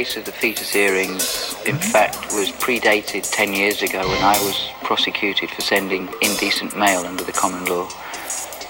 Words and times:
Case 0.00 0.16
of 0.16 0.24
the 0.24 0.32
fetus 0.32 0.74
earrings, 0.74 1.52
in 1.66 1.76
mm-hmm. 1.76 1.90
fact, 1.92 2.16
was 2.32 2.50
predated 2.52 3.22
10 3.30 3.52
years 3.52 3.82
ago 3.82 3.98
when 4.08 4.22
I 4.22 4.32
was 4.44 4.70
prosecuted 4.82 5.50
for 5.50 5.60
sending 5.60 6.08
indecent 6.22 6.74
mail 6.74 7.00
under 7.00 7.22
the 7.22 7.32
common 7.32 7.66
law 7.66 7.86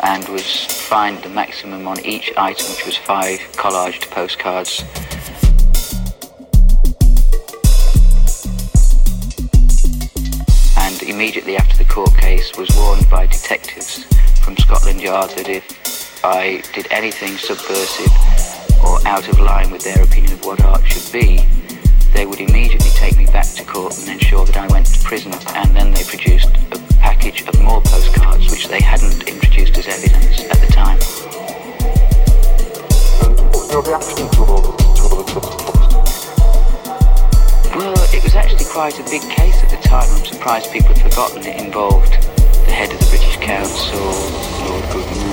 and 0.03 0.29
was 0.29 0.65
fined 0.89 1.23
the 1.23 1.29
maximum 1.29 1.87
on 1.87 2.05
each 2.05 2.33
item, 2.37 2.67
which 2.71 2.85
was 2.85 2.97
five 2.97 3.39
collaged 3.53 4.11
postcards. 4.11 4.83
And 10.79 11.01
immediately 11.09 11.57
after 11.57 11.77
the 11.79 11.89
court 11.89 12.17
case 12.19 12.57
was 12.57 12.69
warned 12.77 13.09
by 13.09 13.29
detectives 13.29 14.03
from 14.43 14.57
Scotland 14.57 15.01
Yard 15.01 15.31
that 15.37 15.49
if 15.49 16.25
I 16.25 16.65
did 16.75 16.89
anything 16.91 17.37
subversive 17.37 18.60
or 18.85 18.99
out 19.07 19.29
of 19.29 19.39
line 19.41 19.71
with 19.71 19.83
their 19.83 20.03
opinion 20.03 20.33
of 20.33 20.45
what 20.45 20.63
art 20.63 20.85
should 20.87 21.13
be, 21.13 21.45
they 22.13 22.27
would 22.27 22.41
immediately 22.41 22.91
take 22.91 23.17
me 23.17 23.27
back 23.27 23.47
to 23.47 23.65
court 23.65 23.99
and 23.99 24.09
ensure 24.09 24.45
that 24.47 24.57
I 24.57 24.67
went 24.69 24.87
to 24.87 25.05
prison. 25.05 25.33
And 25.55 25.75
then 25.75 25.93
they 25.93 26.05
produced 26.05 26.49
a 26.73 26.79
package 27.01 27.43
of 27.49 27.61
more 27.61 27.81
postcards 27.83 28.51
which 28.51 28.69
they 28.69 28.81
hadn't 28.81 29.29
introduced 29.29 29.77
as 29.79 29.87
evidence 29.87 30.41
at 30.51 30.61
the 30.61 30.73
time. 30.73 30.99
Well, 37.77 37.95
it 38.13 38.23
was 38.25 38.35
actually 38.35 38.65
quite 38.65 38.99
a 38.99 39.05
big 39.05 39.23
case 39.31 39.63
at 39.63 39.71
the 39.71 39.77
time. 39.77 40.09
I'm 40.11 40.25
surprised 40.25 40.73
people 40.73 40.95
have 40.95 41.03
forgotten 41.03 41.43
it 41.47 41.61
involved 41.61 42.13
the 42.67 42.73
head 42.73 42.93
of 42.93 42.99
the 42.99 43.07
British 43.07 43.37
Council, 43.37 43.99
Lord 44.69 44.85
Goodman. 44.93 45.30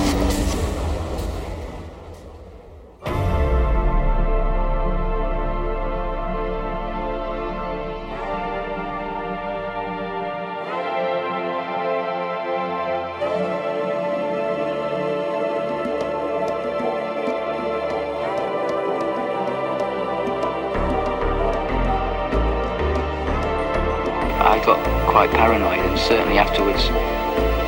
Certainly 26.08 26.38
afterwards 26.38 26.88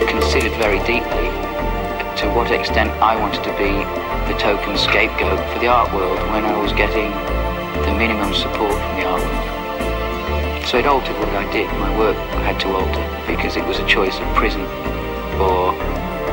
considered 0.08 0.56
very 0.56 0.78
deeply 0.88 1.28
to 2.16 2.24
what 2.32 2.50
extent 2.50 2.88
I 2.96 3.14
wanted 3.14 3.44
to 3.44 3.52
be 3.60 3.68
the 4.32 4.38
token 4.40 4.78
scapegoat 4.78 5.38
for 5.52 5.58
the 5.58 5.68
art 5.68 5.92
world 5.92 6.18
when 6.32 6.46
I 6.46 6.56
was 6.56 6.72
getting 6.72 7.12
the 7.84 7.92
minimum 8.00 8.32
support 8.32 8.72
from 8.72 8.96
the 8.96 9.04
art 9.04 9.20
world. 9.20 10.66
So 10.66 10.78
it 10.78 10.86
altered 10.86 11.18
what 11.18 11.28
I 11.36 11.52
did. 11.52 11.68
My 11.76 11.92
work 11.98 12.16
had 12.40 12.58
to 12.60 12.68
alter 12.72 13.04
because 13.26 13.56
it 13.56 13.64
was 13.66 13.78
a 13.78 13.86
choice 13.86 14.18
of 14.18 14.26
prison 14.34 14.64
or 15.36 15.76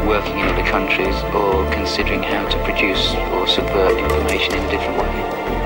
working 0.08 0.40
in 0.40 0.48
other 0.48 0.64
countries 0.64 1.16
or 1.36 1.70
considering 1.74 2.24
how 2.24 2.48
to 2.48 2.58
produce 2.64 3.16
or 3.36 3.48
subvert 3.48 4.00
information 4.00 4.56
in 4.56 4.64
a 4.64 4.72
different 4.72 4.98
way. 4.98 5.57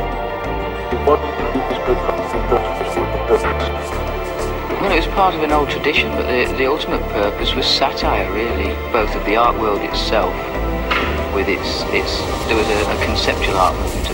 It 4.91 5.07
was 5.07 5.15
part 5.15 5.33
of 5.33 5.41
an 5.41 5.51
old 5.53 5.69
tradition, 5.69 6.09
but 6.11 6.27
the, 6.27 6.53
the 6.57 6.65
ultimate 6.65 7.01
purpose 7.13 7.55
was 7.55 7.65
satire, 7.65 8.29
really, 8.33 8.73
both 8.91 9.15
of 9.15 9.23
the 9.25 9.37
art 9.37 9.57
world 9.57 9.79
itself, 9.81 10.35
with 11.33 11.47
its, 11.47 11.83
its 11.95 12.19
there 12.47 12.57
was 12.57 12.67
a, 12.67 12.91
a 12.91 13.05
conceptual 13.05 13.55
art 13.55 13.73
movement 13.79 14.10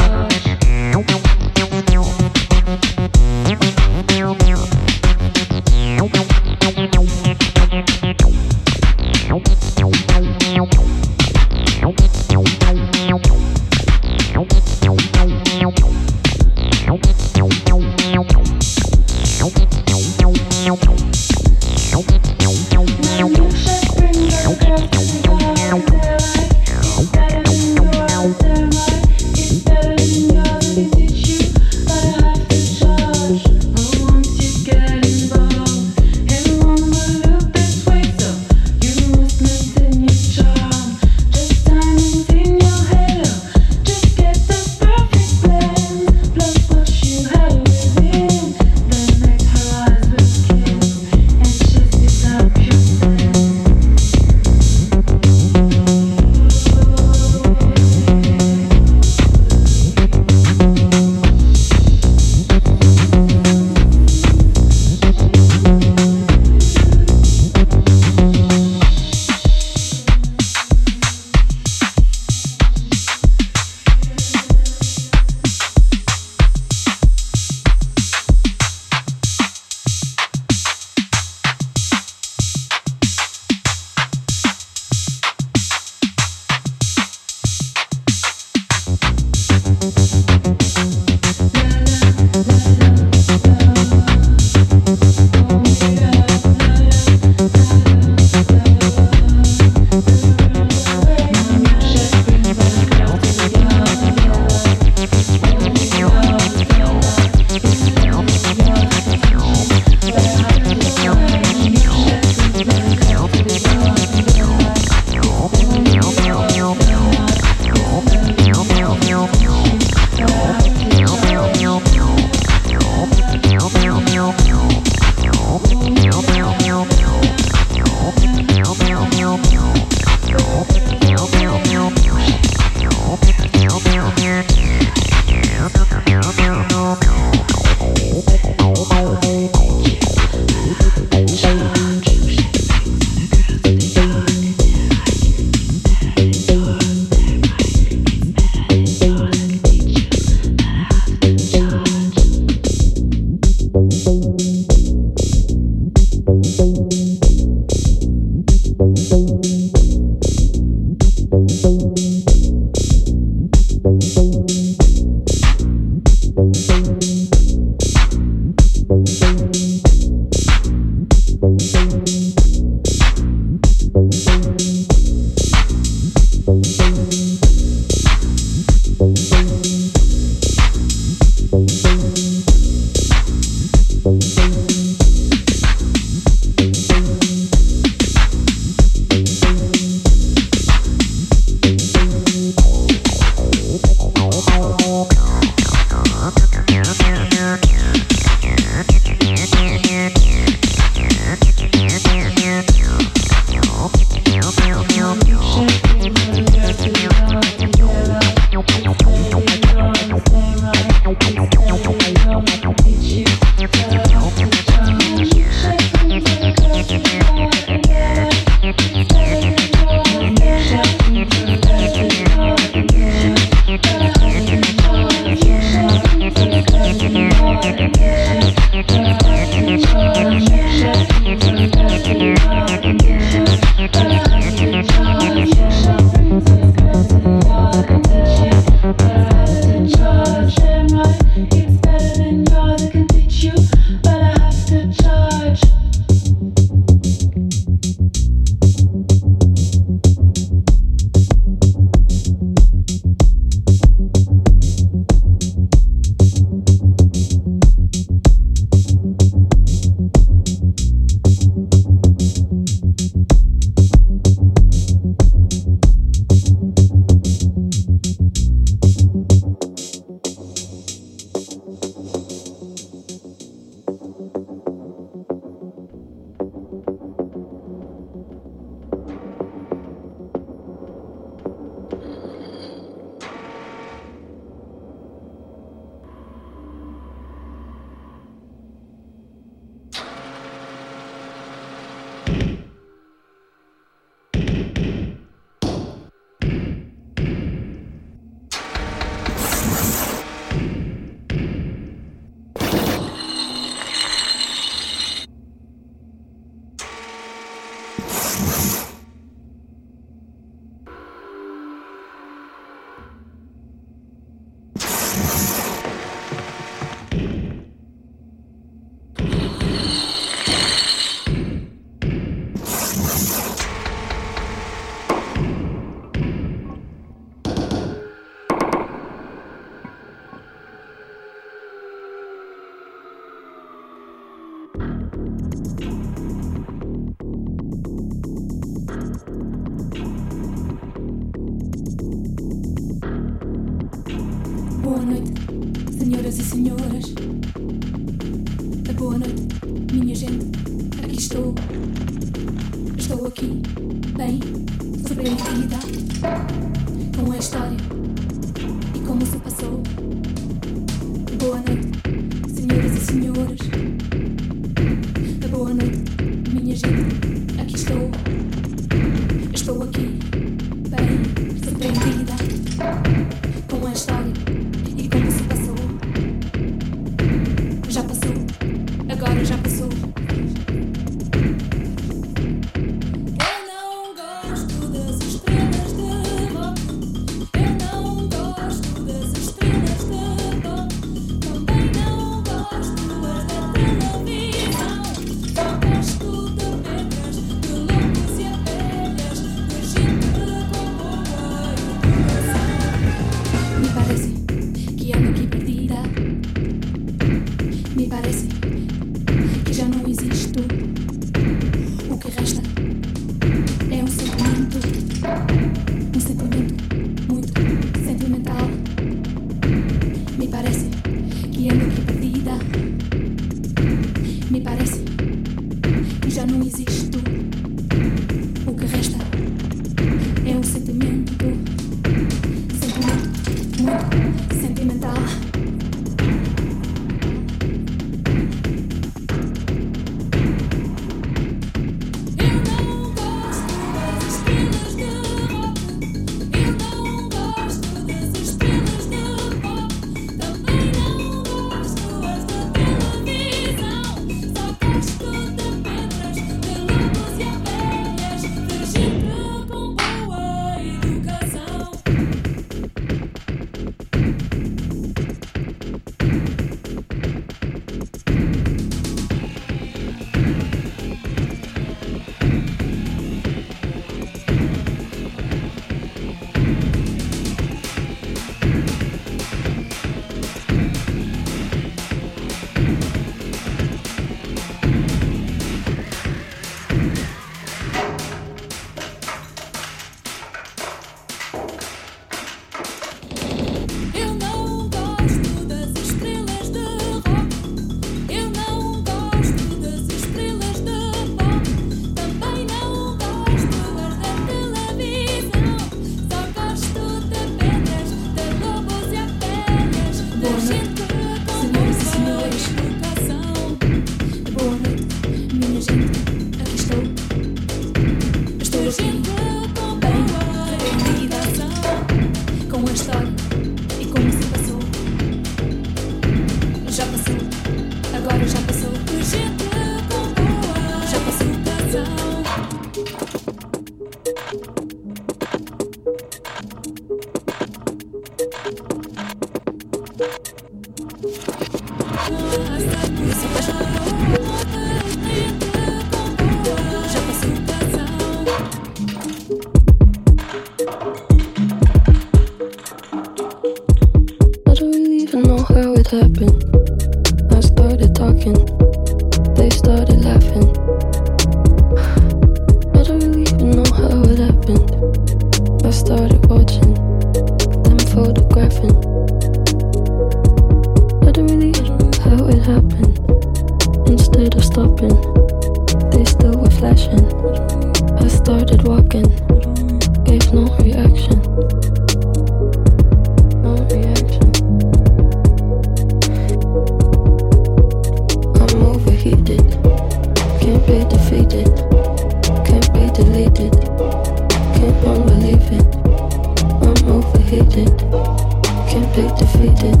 Can't 598.96 599.14
be 599.14 599.22
defeated, 599.36 600.00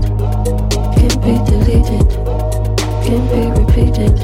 can't 0.96 1.20
be 1.20 1.34
deleted, 1.44 2.08
can't 3.04 3.26
be 3.30 3.40
repeated. 3.60 4.16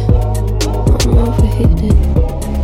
I'm 1.05 1.19
overheating. 1.19 2.62